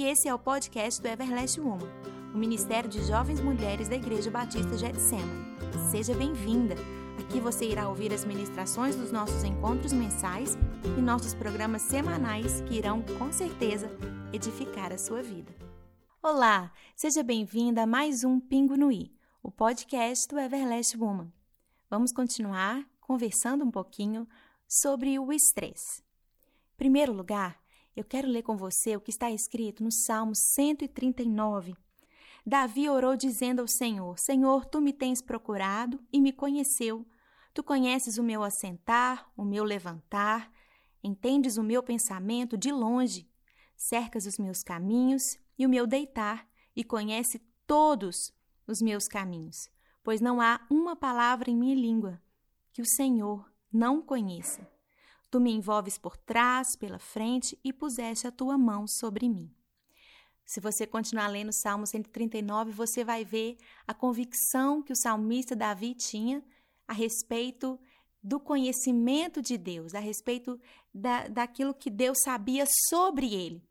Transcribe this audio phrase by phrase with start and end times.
[0.00, 1.86] e esse é o podcast do Everlast Woman,
[2.34, 5.44] o Ministério de Jovens Mulheres da Igreja Batista Getsemane.
[5.90, 6.74] Seja bem-vinda!
[7.18, 10.56] Aqui você irá ouvir as ministrações dos nossos encontros mensais
[10.96, 13.90] e nossos programas semanais que irão, com certeza,
[14.32, 15.54] edificar a sua vida.
[16.22, 21.30] Olá, seja bem-vinda a mais um Pingo no I, o podcast do Everlast Woman.
[21.90, 24.26] Vamos continuar conversando um pouquinho
[24.66, 26.00] sobre o estresse.
[26.72, 27.59] Em primeiro lugar,
[27.96, 31.74] eu quero ler com você o que está escrito no Salmo 139.
[32.46, 37.06] Davi orou dizendo ao Senhor: Senhor, tu me tens procurado e me conheceu.
[37.52, 40.50] Tu conheces o meu assentar, o meu levantar,
[41.02, 43.28] entendes o meu pensamento de longe,
[43.76, 48.32] cercas os meus caminhos e o meu deitar, e conhece todos
[48.66, 49.68] os meus caminhos,
[50.02, 52.22] pois não há uma palavra em minha língua
[52.72, 54.66] que o Senhor não conheça.
[55.30, 59.50] Tu me envolves por trás, pela frente e puseste a tua mão sobre mim.
[60.44, 65.54] Se você continuar lendo o Salmo 139, você vai ver a convicção que o salmista
[65.54, 66.42] Davi tinha
[66.88, 67.78] a respeito
[68.20, 70.60] do conhecimento de Deus, a respeito
[70.92, 73.62] da, daquilo que Deus sabia sobre ele.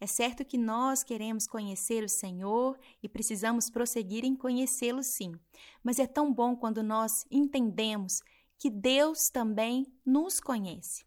[0.00, 5.32] É certo que nós queremos conhecer o Senhor e precisamos prosseguir em conhecê-lo sim,
[5.82, 8.12] mas é tão bom quando nós entendemos
[8.58, 11.04] que Deus também nos conhece.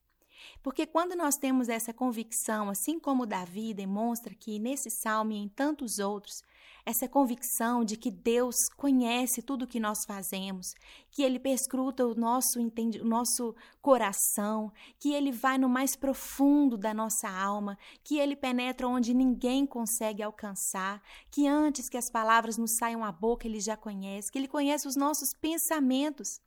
[0.62, 5.50] Porque quando nós temos essa convicção, assim como Davi demonstra que nesse salmo e em
[5.50, 6.42] tantos outros,
[6.86, 10.74] essa convicção de que Deus conhece tudo o que nós fazemos,
[11.12, 16.94] que Ele perscruta o nosso, o nosso coração, que Ele vai no mais profundo da
[16.94, 22.78] nossa alma, que Ele penetra onde ninguém consegue alcançar, que antes que as palavras nos
[22.78, 26.40] saiam à boca, Ele já conhece, que Ele conhece os nossos pensamentos.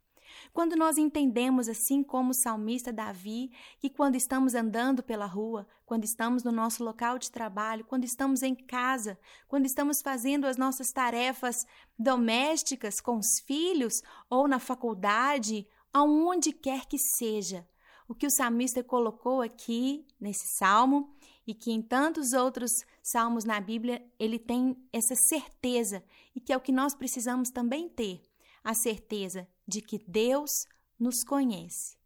[0.52, 6.04] Quando nós entendemos, assim como o salmista Davi, que quando estamos andando pela rua, quando
[6.04, 10.88] estamos no nosso local de trabalho, quando estamos em casa, quando estamos fazendo as nossas
[10.88, 11.66] tarefas
[11.98, 13.94] domésticas com os filhos
[14.28, 17.66] ou na faculdade, aonde quer que seja,
[18.10, 21.14] o que o salmista colocou aqui nesse salmo
[21.46, 22.70] e que em tantos outros
[23.02, 26.02] salmos na Bíblia ele tem essa certeza
[26.34, 28.20] e que é o que nós precisamos também ter
[28.62, 30.50] a certeza de que Deus
[30.98, 31.96] nos conhece,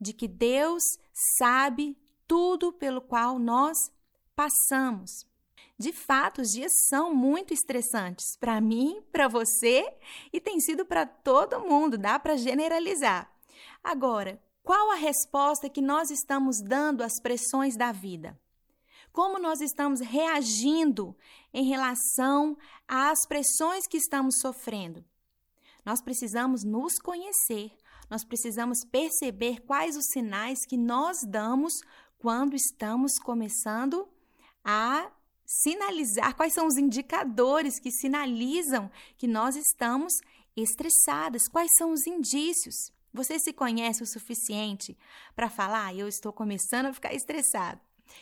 [0.00, 0.82] de que Deus
[1.38, 3.76] sabe tudo pelo qual nós
[4.34, 5.10] passamos.
[5.78, 9.84] De fato, os dias são muito estressantes para mim, para você
[10.32, 13.30] e tem sido para todo mundo, dá para generalizar.
[13.84, 18.38] Agora, qual a resposta que nós estamos dando às pressões da vida?
[19.12, 21.16] Como nós estamos reagindo
[21.52, 25.04] em relação às pressões que estamos sofrendo?
[25.84, 27.72] Nós precisamos nos conhecer,
[28.08, 31.72] nós precisamos perceber quais os sinais que nós damos
[32.18, 34.06] quando estamos começando
[34.64, 35.10] a
[35.46, 40.12] sinalizar, quais são os indicadores que sinalizam que nós estamos
[40.56, 42.74] estressadas, quais são os indícios.
[43.12, 44.96] Você se conhece o suficiente
[45.34, 47.80] para falar, ah, eu estou começando a ficar estressado.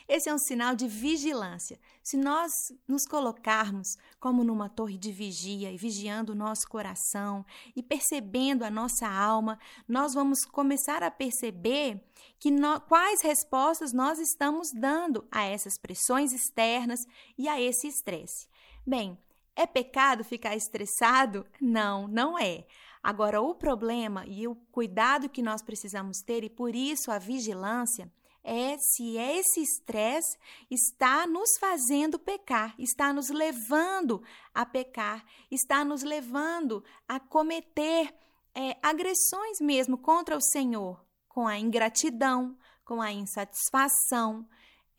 [0.08, 1.78] Esse é um sinal de vigilância.
[2.02, 2.52] Se nós
[2.86, 7.44] nos colocarmos como numa torre de vigia e vigiando o nosso coração
[7.74, 12.02] e percebendo a nossa alma, nós vamos começar a perceber
[12.38, 12.50] que
[12.86, 17.00] quais respostas nós estamos dando a essas pressões externas
[17.36, 18.48] e a esse estresse.
[18.86, 19.18] Bem,
[19.54, 21.44] é pecado ficar estressado?
[21.60, 22.64] Não, não é.
[23.02, 28.10] Agora, o problema e o cuidado que nós precisamos ter, e por isso a vigilância,
[28.48, 30.38] é se esse estresse
[30.70, 34.22] está nos fazendo pecar, está nos levando
[34.54, 38.14] a pecar, está nos levando a cometer
[38.54, 44.48] é, agressões mesmo contra o Senhor, com a ingratidão, com a insatisfação.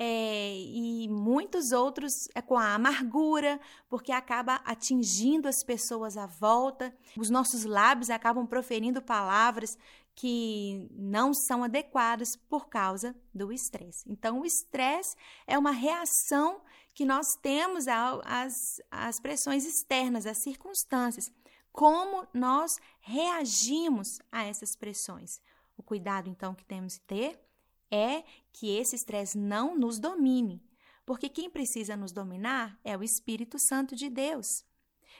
[0.02, 3.60] É, e muitos outros é com a amargura,
[3.90, 9.78] porque acaba atingindo as pessoas à volta, os nossos lábios acabam proferindo palavras
[10.16, 14.04] que não são adequadas por causa do estresse.
[14.08, 15.16] Então, o estresse
[15.48, 16.62] é uma reação
[16.94, 18.54] que nós temos às,
[18.92, 21.32] às pressões externas, às circunstâncias.
[21.72, 25.40] Como nós reagimos a essas pressões?
[25.78, 27.40] O cuidado, então, que temos que ter
[27.90, 30.62] é que esse estresse não nos domine,
[31.06, 34.46] porque quem precisa nos dominar é o Espírito Santo de Deus.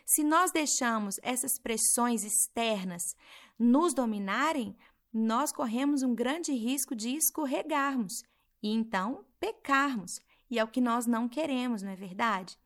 [0.06, 3.16] Se nós deixamos essas pressões externas
[3.60, 4.76] nos dominarem,
[5.12, 8.24] nós corremos um grande risco de escorregarmos
[8.64, 10.12] e então pecarmos.
[10.50, 12.58] E é o que nós não queremos, não é verdade?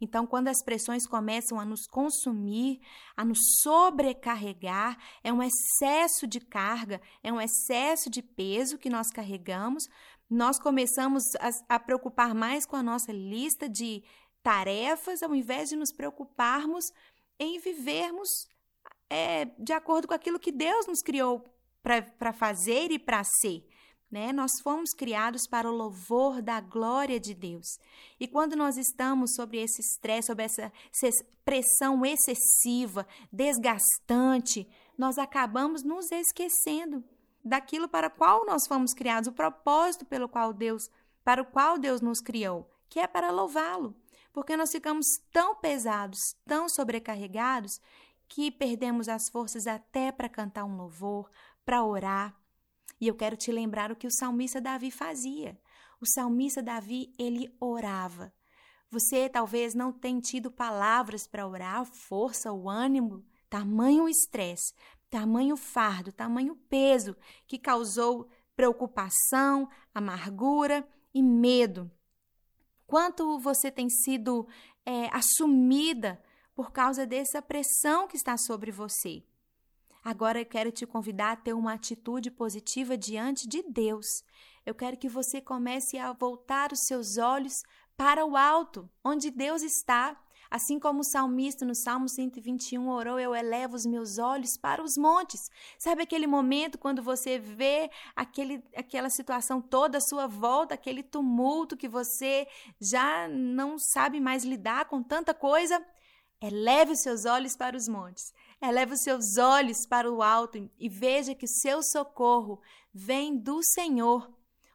[0.00, 2.80] Então, quando as pressões começam a nos consumir,
[3.16, 9.10] a nos sobrecarregar, é um excesso de carga, é um excesso de peso que nós
[9.10, 9.84] carregamos,
[10.28, 14.02] nós começamos a, a preocupar mais com a nossa lista de
[14.42, 16.84] tarefas, ao invés de nos preocuparmos
[17.38, 18.48] em vivermos
[19.12, 21.44] é, de acordo com aquilo que Deus nos criou
[21.82, 23.68] para fazer e para ser.
[24.10, 24.32] Né?
[24.32, 27.66] Nós fomos criados para o louvor da glória de Deus.
[28.18, 34.66] E quando nós estamos sobre esse estresse, sobre essa, essa pressão excessiva, desgastante,
[34.96, 37.04] nós acabamos nos esquecendo
[37.44, 40.88] daquilo para qual nós fomos criados, o propósito pelo qual Deus,
[41.22, 43.94] para o qual Deus nos criou, que é para louvá-lo.
[44.32, 47.78] Porque nós ficamos tão pesados, tão sobrecarregados,
[48.32, 51.30] que perdemos as forças até para cantar um louvor,
[51.66, 52.34] para orar.
[52.98, 55.60] E eu quero te lembrar o que o salmista Davi fazia.
[56.00, 58.32] O salmista Davi, ele orava.
[58.90, 64.72] Você talvez não tenha tido palavras para orar, força, o ânimo, tamanho estresse,
[65.10, 67.14] tamanho fardo, tamanho peso
[67.46, 71.90] que causou preocupação, amargura e medo.
[72.86, 74.48] Quanto você tem sido
[74.86, 76.18] é, assumida
[76.54, 79.22] por causa dessa pressão que está sobre você.
[80.04, 84.24] Agora eu quero te convidar a ter uma atitude positiva diante de Deus.
[84.66, 87.62] Eu quero que você comece a voltar os seus olhos
[87.96, 90.18] para o alto, onde Deus está,
[90.52, 94.98] Assim como o salmista no Salmo 121 orou, eu elevo os meus olhos para os
[94.98, 95.40] montes.
[95.78, 101.74] Sabe aquele momento quando você vê aquele, aquela situação toda à sua volta, aquele tumulto
[101.74, 102.46] que você
[102.78, 105.82] já não sabe mais lidar com tanta coisa?
[106.42, 108.32] Eleve os seus olhos para os montes.
[108.60, 112.60] Eleve os seus olhos para o alto e veja que seu socorro
[112.92, 114.28] vem do Senhor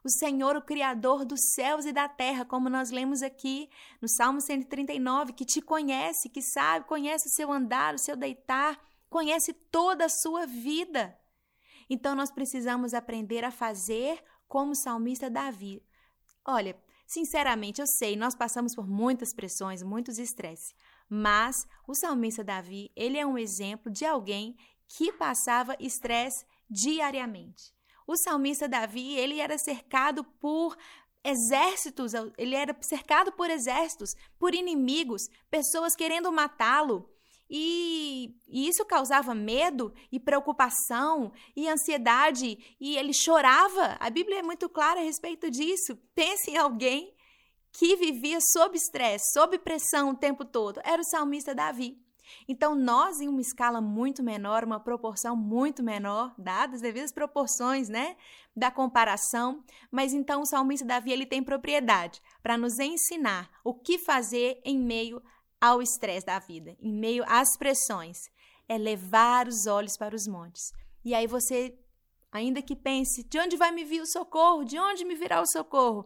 [0.07, 3.69] o Senhor, o Criador dos céus e da terra, como nós lemos aqui
[4.01, 8.79] no Salmo 139, que te conhece, que sabe, conhece o seu andar, o seu deitar,
[9.09, 11.17] conhece toda a sua vida.
[11.89, 15.83] Então nós precisamos aprender a fazer como o salmista Davi.
[16.45, 20.73] Olha, sinceramente, eu sei, nós passamos por muitas pressões, muitos estresses,
[21.09, 21.55] mas
[21.87, 24.55] o salmista Davi, ele é um exemplo de alguém
[24.87, 27.73] que passava estresse diariamente.
[28.05, 30.77] O salmista Davi, ele era cercado por
[31.23, 37.09] exércitos, ele era cercado por exércitos, por inimigos, pessoas querendo matá-lo.
[37.49, 43.95] E, e, isso causava medo e preocupação e ansiedade, e ele chorava.
[43.99, 45.97] A Bíblia é muito clara a respeito disso.
[46.13, 47.13] Pense em alguém
[47.71, 50.81] que vivia sob estresse, sob pressão o tempo todo.
[50.83, 51.97] Era o salmista Davi.
[52.47, 57.87] Então, nós, em uma escala muito menor, uma proporção muito menor, dadas as devidas proporções,
[57.87, 58.17] né,
[58.55, 63.99] da comparação, mas então o salmista Davi ele tem propriedade para nos ensinar o que
[63.99, 65.21] fazer em meio
[65.61, 68.17] ao estresse da vida, em meio às pressões.
[68.67, 70.73] É levar os olhos para os montes.
[71.05, 71.77] E aí você,
[72.31, 74.65] ainda que pense, de onde vai me vir o socorro?
[74.65, 76.05] De onde me virá o socorro?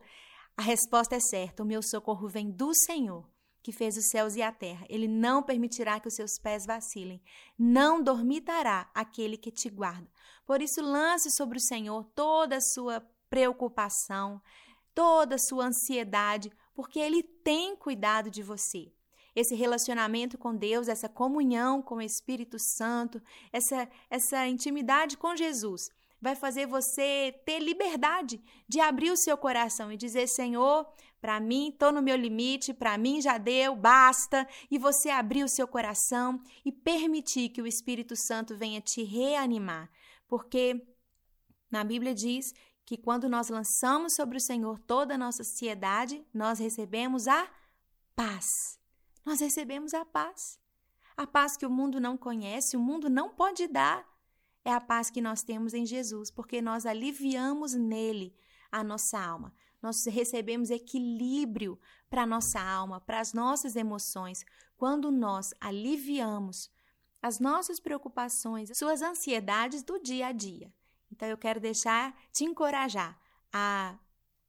[0.55, 3.31] A resposta é certa: o meu socorro vem do Senhor
[3.61, 4.85] que fez os céus e a terra.
[4.89, 7.21] Ele não permitirá que os seus pés vacilem.
[7.57, 10.09] Não dormitará aquele que te guarda.
[10.45, 14.41] Por isso, lance sobre o Senhor toda a sua preocupação,
[14.93, 18.91] toda a sua ansiedade, porque Ele tem cuidado de você.
[19.33, 23.21] Esse relacionamento com Deus, essa comunhão com o Espírito Santo,
[23.53, 25.89] essa, essa intimidade com Jesus,
[26.21, 30.87] vai fazer você ter liberdade de abrir o seu coração e dizer: Senhor,
[31.19, 34.47] para mim, estou no meu limite, para mim já deu, basta.
[34.69, 39.89] E você abrir o seu coração e permitir que o Espírito Santo venha te reanimar.
[40.27, 40.85] Porque
[41.69, 42.53] na Bíblia diz
[42.85, 47.49] que quando nós lançamos sobre o Senhor toda a nossa ansiedade, nós recebemos a
[48.15, 48.79] paz.
[49.25, 50.59] Nós recebemos a paz.
[51.15, 54.10] A paz que o mundo não conhece, o mundo não pode dar.
[54.63, 58.35] É a paz que nós temos em Jesus, porque nós aliviamos nele
[58.71, 59.53] a nossa alma.
[59.81, 64.45] Nós recebemos equilíbrio para a nossa alma, para as nossas emoções,
[64.77, 66.69] quando nós aliviamos
[67.21, 70.73] as nossas preocupações, suas ansiedades do dia a dia.
[71.11, 73.19] Então eu quero deixar te encorajar
[73.51, 73.97] a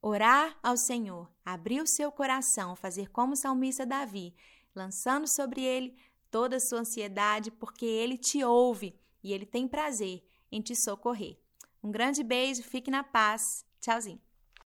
[0.01, 4.35] orar ao Senhor, abrir o seu coração, fazer como o salmista Davi,
[4.75, 5.95] lançando sobre ele
[6.29, 11.37] toda a sua ansiedade, porque ele te ouve e ele tem prazer em te socorrer.
[11.83, 13.65] Um grande beijo, fique na paz.
[13.79, 14.21] Tchauzinho.